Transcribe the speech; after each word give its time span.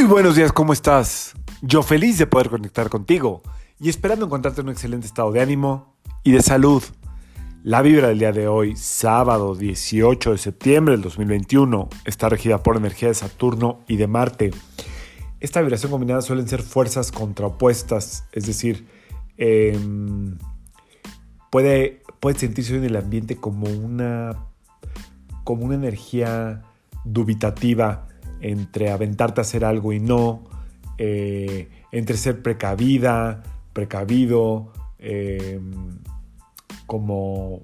Muy 0.00 0.08
buenos 0.08 0.34
días, 0.34 0.50
¿cómo 0.50 0.72
estás? 0.72 1.34
Yo 1.60 1.82
feliz 1.82 2.16
de 2.16 2.26
poder 2.26 2.48
conectar 2.48 2.88
contigo 2.88 3.42
y 3.78 3.90
esperando 3.90 4.24
encontrarte 4.24 4.62
en 4.62 4.68
un 4.68 4.72
excelente 4.72 5.06
estado 5.06 5.30
de 5.30 5.42
ánimo 5.42 5.94
y 6.24 6.32
de 6.32 6.40
salud. 6.40 6.82
La 7.62 7.82
vibra 7.82 8.08
del 8.08 8.18
día 8.18 8.32
de 8.32 8.48
hoy, 8.48 8.76
sábado 8.76 9.54
18 9.54 10.32
de 10.32 10.38
septiembre 10.38 10.94
del 10.94 11.02
2021, 11.02 11.90
está 12.06 12.30
regida 12.30 12.62
por 12.62 12.78
energía 12.78 13.08
de 13.08 13.14
Saturno 13.14 13.80
y 13.88 13.98
de 13.98 14.06
Marte. 14.06 14.52
Esta 15.38 15.60
vibración 15.60 15.92
combinada 15.92 16.22
suelen 16.22 16.48
ser 16.48 16.62
fuerzas 16.62 17.12
contrapuestas, 17.12 18.24
es 18.32 18.46
decir, 18.46 18.86
em, 19.36 20.38
puede, 21.50 22.02
puede 22.20 22.38
sentirse 22.38 22.74
en 22.74 22.84
el 22.84 22.96
ambiente 22.96 23.36
como 23.36 23.68
una, 23.68 24.46
como 25.44 25.66
una 25.66 25.74
energía 25.74 26.62
dubitativa 27.04 28.06
entre 28.40 28.90
aventarte 28.90 29.40
a 29.40 29.42
hacer 29.42 29.64
algo 29.64 29.92
y 29.92 30.00
no, 30.00 30.44
eh, 30.98 31.68
entre 31.92 32.16
ser 32.16 32.42
precavida, 32.42 33.42
precavido, 33.72 34.72
em, 34.98 35.98
como 36.86 37.62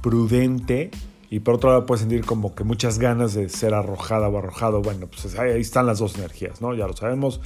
prudente 0.00 0.90
y 1.30 1.40
por 1.40 1.54
otro 1.54 1.70
lado 1.70 1.86
puedes 1.86 2.02
sentir 2.02 2.24
como 2.26 2.54
que 2.54 2.62
muchas 2.62 2.98
ganas 2.98 3.34
de 3.34 3.48
ser 3.48 3.72
arrojada 3.72 4.28
o 4.28 4.38
arrojado. 4.38 4.82
Bueno, 4.82 5.06
pues 5.06 5.38
ahí 5.38 5.60
están 5.60 5.86
las 5.86 5.98
dos 5.98 6.18
energías, 6.18 6.60
¿no? 6.60 6.74
Ya 6.74 6.86
lo 6.86 6.94
sabemos. 6.94 7.40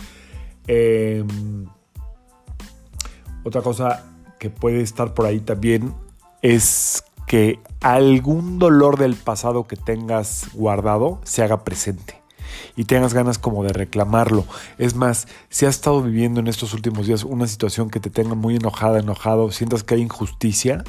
Em, 0.67 1.67
otra 3.45 3.63
cosa 3.63 4.05
que 4.41 4.51
puede 4.51 4.81
estar 4.81 5.15
por 5.15 5.27
ahí 5.27 5.41
también 5.41 5.95
es 6.43 7.05
que 7.27 7.61
algún 7.81 8.59
dolor 8.59 8.99
del 8.99 9.15
pasado 9.15 9.67
que 9.67 9.77
tengas 9.77 10.49
guardado 10.53 11.21
se 11.25 11.43
haga 11.43 11.63
presente 11.65 12.26
y 12.77 12.85
tengas 12.85 13.15
ganas 13.15 13.39
como 13.39 13.65
de 13.65 13.73
reclamarlo. 13.73 14.45
Es 14.79 14.95
más, 14.95 15.27
si 15.49 15.67
has 15.67 15.77
estado 15.77 16.03
viviendo 16.03 16.41
en 16.41 16.47
estos 16.47 16.75
últimos 16.75 17.07
días 17.07 17.25
una 17.25 17.47
situación 17.47 17.91
que 17.91 18.01
te 18.01 18.11
tenga 18.11 18.35
muy 18.35 18.57
enojada, 18.57 19.01
enojado, 19.01 19.51
sientas 19.51 19.83
que 19.83 19.95
hay 19.95 20.03
injusticia, 20.03 20.85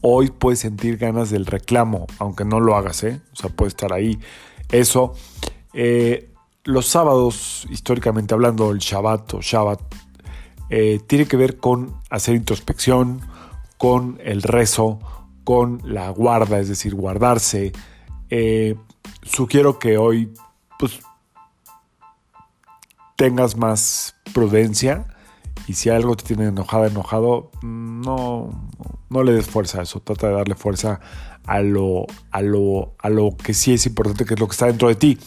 hoy 0.00 0.30
puedes 0.30 0.58
sentir 0.60 0.98
ganas 0.98 1.30
del 1.30 1.46
reclamo, 1.46 2.06
aunque 2.18 2.44
no 2.44 2.60
lo 2.60 2.76
hagas, 2.76 3.04
¿eh? 3.04 3.20
O 3.32 3.36
sea, 3.36 3.50
puede 3.50 3.68
estar 3.68 3.92
ahí. 3.92 4.18
Eso. 4.70 5.14
Eh, 5.72 6.30
los 6.64 6.86
sábados, 6.86 7.66
históricamente 7.70 8.34
hablando, 8.34 8.70
el 8.72 8.78
Shabbat 8.78 9.34
o 9.34 9.40
Shabbat, 9.40 9.80
eh, 10.70 11.00
tiene 11.06 11.26
que 11.26 11.36
ver 11.36 11.58
con 11.58 11.94
hacer 12.10 12.34
introspección, 12.34 13.20
con 13.78 14.18
el 14.22 14.42
rezo, 14.42 14.98
con 15.44 15.80
la 15.84 16.10
guarda, 16.10 16.58
es 16.58 16.68
decir, 16.68 16.94
guardarse. 16.94 17.72
Eh, 18.28 18.76
sugiero 19.22 19.78
que 19.78 19.96
hoy 19.96 20.34
pues, 20.78 21.00
tengas 23.18 23.56
más 23.56 24.14
prudencia 24.32 25.04
y 25.66 25.74
si 25.74 25.90
algo 25.90 26.16
te 26.16 26.22
tiene 26.22 26.46
enojada, 26.46 26.86
enojado, 26.86 27.50
no, 27.62 28.70
no 29.10 29.22
le 29.24 29.32
des 29.32 29.44
fuerza 29.44 29.80
a 29.80 29.82
eso, 29.82 29.98
trata 30.00 30.28
de 30.28 30.34
darle 30.34 30.54
fuerza 30.54 31.00
a 31.44 31.60
lo, 31.60 32.06
a, 32.30 32.42
lo, 32.42 32.94
a 33.00 33.08
lo 33.08 33.36
que 33.36 33.54
sí 33.54 33.74
es 33.74 33.86
importante, 33.86 34.24
que 34.24 34.34
es 34.34 34.40
lo 34.40 34.46
que 34.46 34.52
está 34.52 34.66
dentro 34.66 34.86
de 34.86 34.94
ti. 34.94 35.18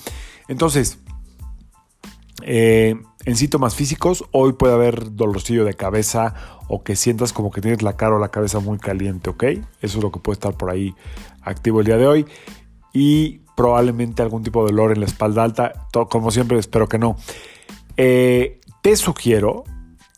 Entonces, 0.48 1.00
eh, 2.44 2.96
en 3.26 3.36
síntomas 3.36 3.76
físicos, 3.76 4.24
hoy 4.32 4.54
puede 4.54 4.74
haber 4.74 5.14
dolorcillo 5.18 5.66
de 5.66 5.74
cabeza 5.74 6.34
o 6.70 6.84
que 6.84 6.96
sientas 6.96 7.34
como 7.34 7.52
que 7.52 7.60
tienes 7.60 7.82
la 7.82 7.98
cara 7.98 8.16
o 8.16 8.20
la 8.20 8.30
cabeza 8.30 8.62
muy 8.62 8.78
caliente, 8.78 9.30
¿ok? 9.30 9.44
Eso 9.82 9.98
es 9.98 10.04
lo 10.04 10.14
que 10.14 10.20
puede 10.22 10.36
estar 10.36 10.56
por 10.56 10.70
ahí 10.70 10.96
activo 11.42 11.82
el 11.82 11.88
día 11.88 11.98
de 11.98 12.08
hoy. 12.08 12.26
Y 12.94 13.42
probablemente 13.58 14.22
algún 14.22 14.44
tipo 14.44 14.64
de 14.64 14.72
dolor 14.72 14.94
en 14.94 15.02
la 15.02 15.06
espalda 15.06 15.44
alta, 15.44 15.74
como 16.10 16.32
siempre 16.32 16.58
espero 16.58 16.88
que 16.88 16.98
no. 16.98 17.18
Eh, 18.04 18.60
te 18.82 18.96
sugiero 18.96 19.64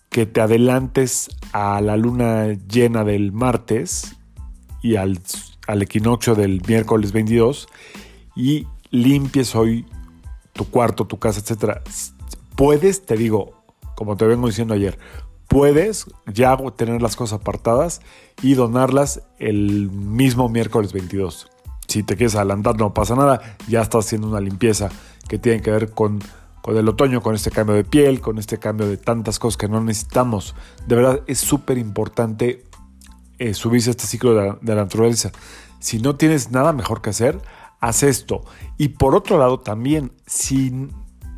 que 0.09 0.25
te 0.25 0.39
adelantes 0.39 1.27
a 1.51 1.81
la 1.81 1.97
luna 1.97 2.53
llena 2.53 3.03
del 3.03 3.33
martes 3.33 4.15
y 4.81 4.95
al, 4.95 5.19
al 5.67 5.81
equinoccio 5.81 6.33
del 6.33 6.61
miércoles 6.65 7.11
22 7.11 7.67
y 8.37 8.67
limpies 8.89 9.53
hoy 9.53 9.85
tu 10.53 10.69
cuarto, 10.69 11.07
tu 11.07 11.19
casa, 11.19 11.41
etc. 11.41 11.81
Puedes, 12.55 13.05
te 13.05 13.17
digo, 13.17 13.65
como 13.95 14.15
te 14.15 14.27
vengo 14.27 14.47
diciendo 14.47 14.75
ayer, 14.75 14.97
puedes 15.49 16.05
ya 16.25 16.55
tener 16.77 17.01
las 17.01 17.17
cosas 17.17 17.41
apartadas 17.41 17.99
y 18.41 18.53
donarlas 18.53 19.23
el 19.39 19.91
mismo 19.91 20.47
miércoles 20.47 20.93
22. 20.93 21.49
Si 21.89 22.03
te 22.03 22.15
quieres 22.15 22.35
adelantar, 22.35 22.77
no 22.77 22.93
pasa 22.93 23.17
nada, 23.17 23.57
ya 23.67 23.81
estás 23.81 24.05
haciendo 24.05 24.29
una 24.29 24.39
limpieza 24.39 24.87
que 25.27 25.37
tiene 25.37 25.61
que 25.61 25.71
ver 25.71 25.91
con 25.91 26.21
con 26.63 26.77
el 26.77 26.87
otoño, 26.87 27.21
con 27.21 27.35
este 27.35 27.51
cambio 27.51 27.75
de 27.75 27.83
piel, 27.83 28.21
con 28.21 28.39
este 28.39 28.57
cambio 28.57 28.87
de 28.87 28.95
tantas 28.95 29.37
cosas 29.37 29.57
que 29.57 29.67
no 29.67 29.81
necesitamos. 29.81 30.55
De 30.87 30.95
verdad 30.95 31.21
es 31.27 31.39
súper 31.39 31.77
importante 31.77 32.63
eh, 33.37 33.53
subirse 33.53 33.89
a 33.89 33.91
este 33.91 34.07
ciclo 34.07 34.33
de 34.33 34.73
la, 34.73 34.75
naturaleza. 34.75 35.33
Si 35.79 35.99
no 35.99 36.15
tienes 36.15 36.51
nada 36.51 36.71
mejor 36.71 37.01
que 37.01 37.09
hacer, 37.09 37.41
haz 37.81 38.03
esto. 38.03 38.45
Y 38.77 38.87
por 38.87 39.13
otro 39.13 39.37
lado 39.37 39.59
también, 39.59 40.13
si, 40.25 40.87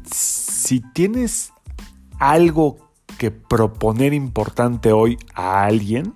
si 0.04 0.82
tienes 0.94 1.52
algo 2.20 2.78
que 3.18 3.32
proponer 3.32 4.14
importante 4.14 4.92
hoy 4.92 5.18
a 5.34 5.64
alguien, 5.64 6.14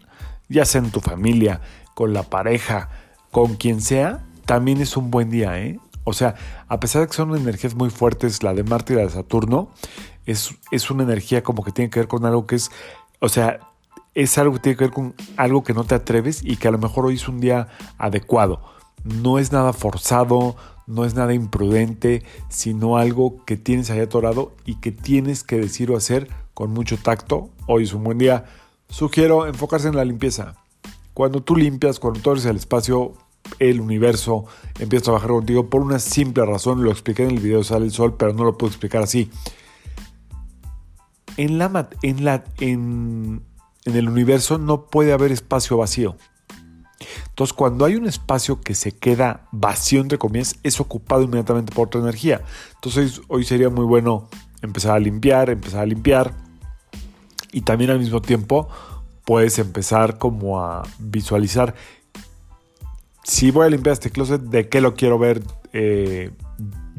ya 0.50 0.66
sea 0.66 0.82
en 0.82 0.92
tu 0.92 1.00
familia, 1.00 1.62
con 1.96 2.14
la 2.14 2.22
pareja, 2.22 2.90
con 3.32 3.56
quien 3.56 3.82
sea, 3.82 4.24
también 4.46 4.82
es 4.82 4.96
un 4.98 5.10
buen 5.10 5.32
día, 5.32 5.60
¿eh? 5.60 5.80
O 6.10 6.14
sea, 6.14 6.36
a 6.68 6.80
pesar 6.80 7.04
de 7.04 7.08
que 7.08 7.14
son 7.14 7.36
energías 7.36 7.76
muy 7.76 7.90
fuertes, 7.90 8.42
la 8.44 8.54
de 8.54 8.64
Marte 8.64 8.94
y 8.94 8.96
la 8.96 9.04
de 9.04 9.10
Saturno, 9.10 9.70
es, 10.26 10.56
es 10.72 10.90
una 10.90 11.04
energía 11.04 11.44
como 11.44 11.64
que 11.64 11.72
tiene 11.72 11.90
que 11.90 12.00
ver 12.00 12.08
con 12.08 12.26
algo 12.26 12.48
que 12.48 12.56
es, 12.56 12.72
o 13.20 13.30
sea, 13.30 13.60
es 14.16 14.38
algo 14.38 14.56
que 14.56 14.60
tiene 14.60 14.78
que 14.78 14.86
ver 14.86 14.94
con 14.94 15.14
algo 15.38 15.64
que 15.64 15.74
no 15.74 15.84
te 15.84 15.96
atreves 15.96 16.42
y 16.44 16.58
que 16.58 16.68
a 16.68 16.72
lo 16.72 16.80
mejor 16.80 17.06
hoy 17.06 17.16
es 17.16 17.28
un 17.28 17.40
día 17.40 17.68
adecuado. 17.98 18.62
No 19.04 19.40
es 19.40 19.52
nada 19.52 19.72
forzado, 19.72 20.56
no 20.88 21.06
es 21.06 21.14
nada 21.14 21.34
imprudente, 21.34 22.24
sino 22.50 22.98
algo 22.98 23.46
que 23.46 23.56
tienes 23.56 23.92
ahí 23.92 24.00
atorado 24.00 24.54
y 24.66 24.76
que 24.76 24.92
tienes 24.92 25.44
que 25.44 25.58
decir 25.58 25.92
o 25.92 25.96
hacer 25.96 26.28
con 26.56 26.72
mucho 26.72 26.98
tacto. 26.98 27.50
Hoy 27.68 27.84
es 27.84 27.94
un 27.94 28.04
buen 28.04 28.18
día. 28.18 28.46
Sugiero 28.90 29.46
enfocarse 29.46 29.88
en 29.88 29.96
la 29.96 30.04
limpieza. 30.04 30.56
Cuando 31.14 31.42
tú 31.42 31.56
limpias, 31.56 32.00
cuando 32.00 32.20
tú 32.20 32.32
abres 32.32 32.46
el 32.46 32.56
espacio, 32.58 33.14
el 33.58 33.82
universo 33.82 34.46
empieza 34.80 35.04
a 35.04 35.06
trabajar 35.06 35.30
contigo 35.30 35.70
por 35.70 35.82
una 35.82 36.00
simple 36.00 36.46
razón. 36.46 36.84
Lo 36.84 36.92
expliqué 36.92 37.24
en 37.24 37.32
el 37.32 37.40
video 37.40 37.64
Sale 37.64 37.86
el 37.86 37.92
Sol, 37.92 38.16
pero 38.18 38.34
no 38.34 38.44
lo 38.44 38.58
puedo 38.58 38.70
explicar 38.70 39.04
así. 39.04 39.30
En, 41.38 41.58
la, 41.58 41.90
en, 42.02 42.26
la, 42.26 42.44
en, 42.60 43.44
en 43.86 43.96
el 43.96 44.10
universo 44.10 44.58
no 44.58 44.86
puede 44.88 45.14
haber 45.14 45.32
espacio 45.32 45.78
vacío. 45.78 46.18
Entonces, 47.30 47.54
cuando 47.54 47.86
hay 47.86 47.96
un 47.96 48.06
espacio 48.06 48.60
que 48.60 48.76
se 48.76 48.92
queda 48.92 49.48
vacío, 49.52 50.02
entre 50.02 50.18
comillas, 50.18 50.56
es 50.64 50.80
ocupado 50.82 51.24
inmediatamente 51.24 51.74
por 51.74 51.88
otra 51.88 52.02
energía. 52.02 52.42
Entonces, 52.76 53.22
hoy 53.30 53.46
sería 53.46 53.70
muy 53.70 53.86
bueno 53.86 54.28
empezar 54.62 54.96
a 54.96 55.00
limpiar, 55.00 55.50
empezar 55.50 55.82
a 55.82 55.86
limpiar. 55.86 56.34
Y 57.52 57.62
también 57.62 57.92
al 57.92 58.00
mismo 58.00 58.22
tiempo 58.22 58.68
puedes 59.26 59.60
empezar 59.60 60.18
como 60.18 60.60
a 60.60 60.84
visualizar 61.00 61.76
si 63.24 63.52
voy 63.52 63.68
a 63.68 63.70
limpiar 63.70 63.94
este 63.94 64.10
closet, 64.10 64.42
¿de 64.42 64.70
qué 64.70 64.82
lo 64.82 64.96
quiero 64.96 65.20
ver 65.20 65.42
eh, 65.74 66.32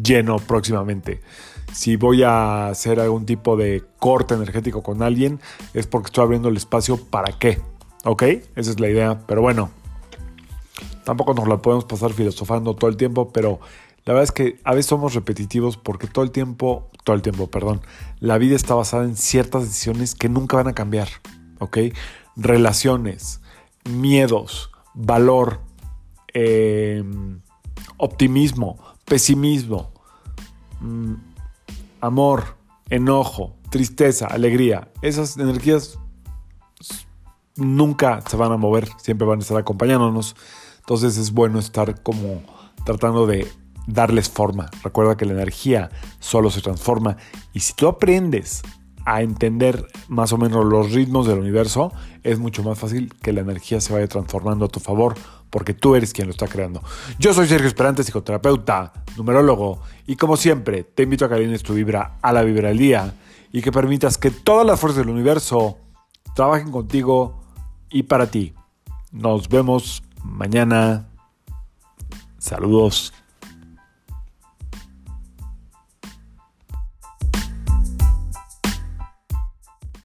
lleno 0.03 0.37
próximamente? 0.39 1.21
Si 1.73 1.97
voy 1.97 2.23
a 2.23 2.69
hacer 2.69 3.01
algún 3.01 3.27
tipo 3.27 3.57
de 3.57 3.85
corte 3.99 4.35
energético 4.35 4.83
con 4.83 5.03
alguien, 5.03 5.41
es 5.75 5.87
porque 5.87 6.07
estoy 6.07 6.25
abriendo 6.25 6.49
el 6.49 6.57
espacio 6.57 6.97
para 6.97 7.39
qué. 7.39 7.61
¿Ok? 8.05 8.23
Esa 8.23 8.71
es 8.71 8.81
la 8.81 8.89
idea. 8.89 9.21
Pero 9.27 9.43
bueno, 9.43 9.71
tampoco 11.05 11.35
nos 11.35 11.47
la 11.49 11.59
podemos 11.59 11.85
pasar 11.85 12.13
filosofando 12.13 12.75
todo 12.75 12.91
el 12.91 12.97
tiempo, 12.97 13.31
pero 13.31 13.61
la 14.05 14.15
verdad 14.15 14.25
es 14.25 14.33
que 14.33 14.59
a 14.65 14.75
veces 14.75 14.87
somos 14.87 15.15
repetitivos 15.15 15.77
porque 15.77 16.07
todo 16.07 16.25
el 16.25 16.31
tiempo, 16.31 16.89
todo 17.05 17.15
el 17.15 17.23
tiempo, 17.23 17.49
perdón, 17.49 17.81
la 18.19 18.39
vida 18.39 18.57
está 18.57 18.75
basada 18.75 19.05
en 19.05 19.17
ciertas 19.17 19.63
decisiones 19.63 20.15
que 20.15 20.29
nunca 20.29 20.57
van 20.57 20.69
a 20.69 20.73
cambiar. 20.73 21.09
¿Ok? 21.59 21.79
Relaciones, 22.37 23.41
miedos, 23.85 24.71
valor, 24.95 25.61
Em, 26.33 27.41
optimismo, 27.97 28.79
pesimismo, 29.05 29.93
mm, 30.81 31.15
amor, 32.01 32.57
enojo, 32.89 33.57
tristeza, 33.71 34.27
alegría. 34.27 34.91
Esas 35.03 35.37
energías 35.37 35.99
nunca 37.57 38.21
se 38.23 38.37
van 38.37 38.53
a 38.53 38.57
mover, 38.57 38.89
siempre 38.99 39.27
van 39.27 39.41
a 39.41 39.43
estar 39.43 39.59
acompañándonos. 39.59 40.37
Entonces 40.79 41.17
es 41.17 41.33
bueno 41.33 41.59
estar 41.59 42.03
como 42.03 42.43
tratando 42.85 43.27
de 43.27 43.47
darles 43.87 44.31
forma. 44.31 44.71
Recuerda 44.83 45.17
que 45.17 45.27
la 45.27 45.33
energía 45.33 45.91
solo 46.19 46.51
se 46.51 46.61
transforma 46.61 47.17
y 47.53 47.61
si 47.61 47.75
tú 47.75 47.89
aprendes 47.89 48.63
a 49.05 49.23
entender 49.23 49.87
más 50.09 50.33
o 50.33 50.39
menos 50.39 50.65
los 50.65 50.93
ritmos 50.93 51.27
del 51.27 51.39
universo, 51.39 51.93
es 52.23 52.39
mucho 52.39 52.63
más 52.63 52.79
fácil 52.79 53.15
que 53.23 53.33
la 53.33 53.41
energía 53.41 53.81
se 53.81 53.93
vaya 53.93 54.07
transformando 54.07 54.67
a 54.67 54.69
tu 54.69 54.81
favor, 54.81 55.15
porque 55.51 55.75
tú 55.75 55.95
eres 55.95 56.13
quien 56.13 56.29
lo 56.29 56.33
está 56.33 56.47
creando. 56.47 56.83
Yo 57.19 57.35
soy 57.35 57.49
Sergio 57.49 57.67
Esperante, 57.67 58.05
psicoterapeuta, 58.05 58.93
numerólogo, 59.17 59.81
y 60.07 60.17
como 60.17 60.37
siempre, 60.37 60.85
te 60.85 61.03
invito 61.03 61.25
a 61.25 61.29
que 61.29 61.35
alines 61.35 61.63
tu 61.63 61.75
vibra 61.75 62.19
a 62.23 62.33
la 62.33 62.43
vibra 62.43 62.69
del 62.69 62.79
día 62.79 63.15
y 63.53 63.63
que 63.63 63.73
permitas 63.73 64.19
que 64.19 64.31
todas 64.31 64.67
las 64.67 64.79
fuerzas 64.79 64.99
del 64.99 65.11
universo 65.11 65.79
trabajen 66.35 66.71
contigo 66.71 67.41
y 67.91 68.05
para 68.05 68.31
ti. 68.31 68.55
Nos 69.11 69.49
vemos 69.49 70.03
mañana. 70.23 71.09
Saludos. 72.39 73.13